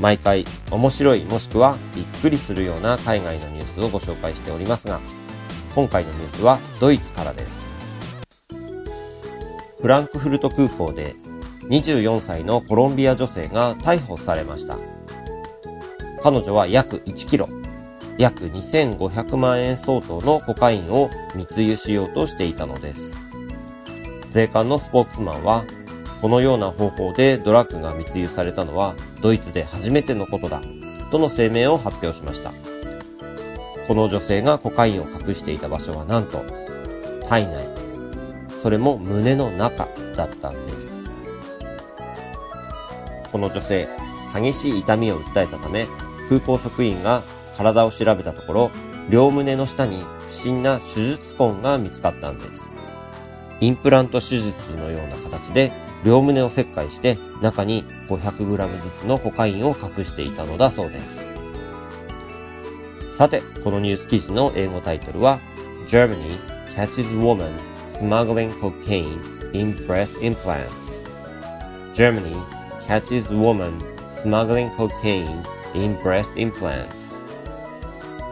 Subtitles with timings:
[0.00, 5.00] 毎回面白いもしくはびっくりするような海外のニュースをご紹介しておりますが
[5.74, 7.70] 今回のニュースはドイツからです。
[9.80, 11.14] フランクフルト空港で
[11.68, 14.78] 24歳のコロンビア女性が逮捕されました。
[16.22, 17.48] 彼女は約1キロ
[18.18, 23.16] 約2500万円相当のコカインを密輸しようとしていたのです。
[24.30, 25.64] 税関のスポークスマンは
[26.20, 30.62] このような方法でドラッグが密輸されたのはドイツで初めてのことだ
[31.10, 32.52] との声明を発表しました。
[33.88, 36.44] この女性がコカインを隠していた場所はなんと
[37.28, 37.66] 体内
[38.62, 41.10] それも胸の中だったんです。
[43.32, 43.88] この女性
[44.34, 45.86] 激しい痛みを訴えたため
[46.28, 47.22] 空港職員が
[47.56, 48.70] 体を調べたところ
[49.08, 52.78] 両胸の下に不審な手術痕が見つかったんです。
[53.60, 55.72] インプラント手術のような形で
[56.04, 61.28] 両胸を切開して中に 500g ずつのコカインを隠していたのだそうです。
[63.12, 65.40] さて、このニュース記事の英語タイトルは
[65.86, 66.38] Germany
[66.74, 67.50] catches woman
[67.88, 69.20] smuggling cocaine
[69.52, 71.04] in breast implants
[71.92, 72.34] Germany
[72.86, 73.72] catches woman
[74.12, 77.22] smuggling cocaine in breast implants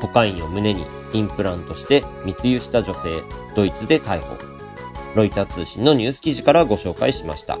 [0.00, 0.84] コカインを胸に
[1.14, 3.22] インプラントして密輸した女性、
[3.56, 4.53] ドイツで逮捕。
[5.14, 7.58] ロイター通信のニュース記事からご紹介しました。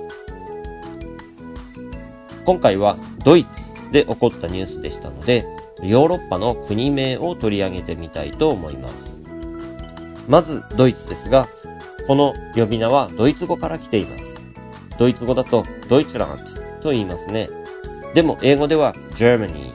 [2.44, 5.46] 今回はドイツで起こったニュースでしたので、
[5.82, 9.20] ヨーロッパの国名を取り上げてみたいと思います。
[10.28, 11.48] まずドイツですが、
[12.06, 14.36] この呼び名はドイツ語から来ています。
[14.98, 17.48] ドイツ語だと Deutschland と言いますね。
[18.14, 19.72] でも英語では Germany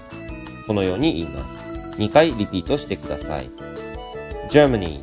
[0.68, 1.64] このように言います。
[1.98, 3.50] 2回リピートしてください。
[4.50, 5.02] Germany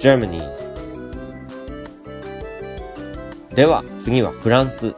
[0.00, 0.40] Germany.
[3.54, 4.94] では次はフランス。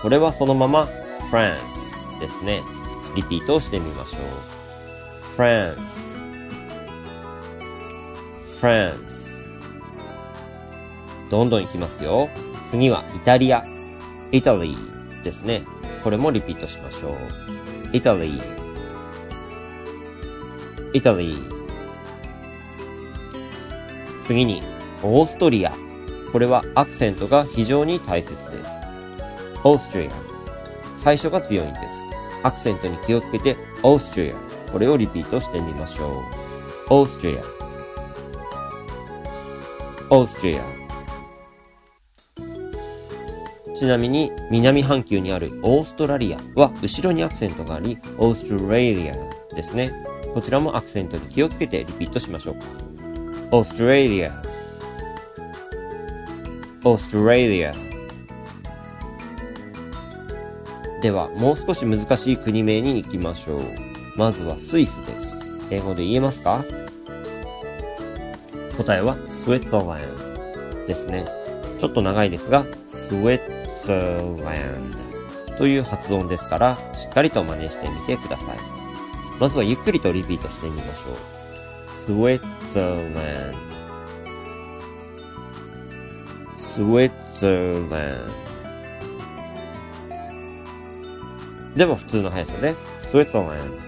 [0.00, 0.88] これはそのまま
[1.32, 2.62] France ですね。
[3.16, 4.22] リピートしてみましょう。
[5.36, 6.22] France
[8.60, 9.48] France
[11.28, 12.28] どんどんいきますよ。
[12.68, 13.64] 次はイタリア。
[14.30, 14.76] Italy
[15.24, 15.64] ですね。
[16.04, 17.14] これもリピートしましょう。
[17.88, 18.40] Italy
[20.94, 21.51] Italy
[24.22, 24.62] 次に、
[25.02, 25.72] オーストリア。
[26.32, 28.70] これはアクセントが非常に大切です。
[29.64, 30.10] オーストリア。
[30.96, 31.84] 最初が強いんです。
[32.42, 34.34] アクセントに気をつけて、オーストリア。
[34.72, 36.10] これをリピートしてみましょう。
[36.90, 37.40] オーストリア。
[40.10, 40.62] オーストリア。
[43.74, 49.16] ちなみに、南半球にあるオーストラリアは後ろにアクセントがあり、オーストラリア
[49.54, 49.92] ですね。
[50.34, 52.91] こちらもアクセントに気をつけてリピートしましょうか。
[53.52, 54.32] Australia.
[56.84, 57.74] Australia.
[61.02, 63.60] ではもう少し難しい国名に行きましょう。
[64.16, 65.42] まずはスイスです。
[65.68, 66.64] 英語で言えますか？
[68.78, 71.26] 答えは Switzerland ですね。
[71.78, 74.96] ちょっと長いですが Switzerland
[75.58, 78.58] という発音ですからしっかりと真似してみてください。
[79.38, 81.41] まずはゆっくりとリピートしてみましょう。
[82.06, 83.54] Switzerland
[86.56, 88.32] Switzerland
[91.76, 93.78] でも普通の速さで Switzerland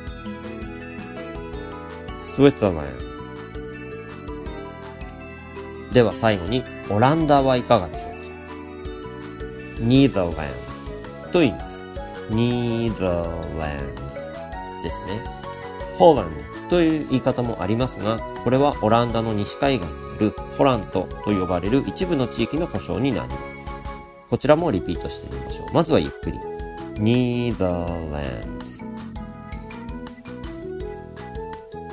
[2.20, 2.86] Switzerland
[5.92, 8.18] では最後にオランダはいかがでしょうか
[9.80, 11.84] Netherlands と言います
[12.30, 12.92] Netherlands
[14.84, 15.43] ですね
[15.98, 16.30] Holland
[16.70, 23.72] という言い方もありますが、これはオランダの西海岸にいるホラントと呼ばれる一部の地域の故障になります。
[24.30, 25.66] こちらもリピートしてみましょう。
[25.72, 26.38] まずはゆっくり。
[26.94, 28.84] Netherlands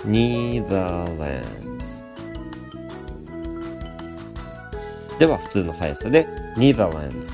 [0.06, 1.45] Netherlands
[5.18, 7.33] では普通の速さで Netherlands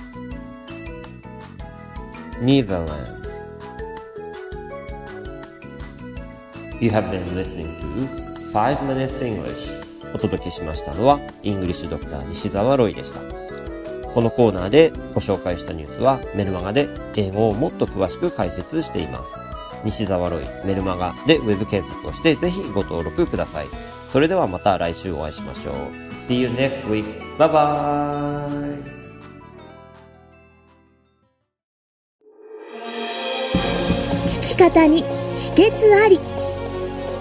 [2.41, 3.16] Netherlands
[6.79, 13.47] You have been listening to 5 Minutes English お届けしましたのはイングリッシュドクター西澤ロイでした
[14.17, 19.39] このコーナーでご紹介したニュースはメルマガで英語をもっと詳しく解説しています。
[19.83, 23.67] 西澤ロイメルマガでウェブ検索をしてぜひご登録ください。
[24.07, 25.75] それではまた来週お会いしましょう。
[26.15, 27.05] See you next week.
[27.37, 28.97] Bye bye!
[34.25, 35.03] 聞き方に
[35.35, 36.19] 秘訣あり